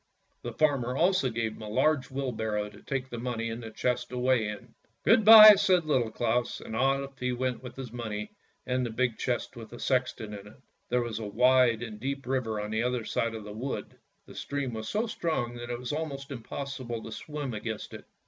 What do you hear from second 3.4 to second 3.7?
and the